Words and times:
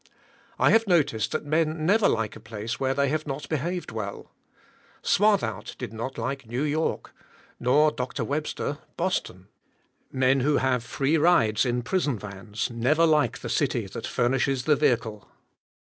I 0.57 0.71
have 0.71 0.87
noticed 0.87 1.31
that 1.31 1.45
men 1.45 1.85
never 1.85 2.09
like 2.09 2.35
a 2.35 2.39
place 2.39 2.79
where 2.79 2.95
they 2.95 3.07
have 3.09 3.27
not 3.27 3.47
behaved 3.49 3.91
well. 3.91 4.31
Swarthout 5.03 5.75
did 5.77 5.93
not 5.93 6.17
like 6.17 6.47
New 6.47 6.63
York; 6.63 7.13
nor 7.59 7.91
Dr. 7.91 8.23
Webster, 8.23 8.79
Boston. 8.97 9.47
Men 10.11 10.39
who 10.39 10.57
have 10.57 10.83
free 10.83 11.19
rides 11.19 11.67
in 11.67 11.83
prison 11.83 12.17
vans 12.17 12.71
never 12.71 13.05
like 13.05 13.41
the 13.41 13.47
city 13.47 13.85
that 13.85 14.07
furnishes 14.07 14.63
the 14.63 14.75
vehicle. 14.75 15.29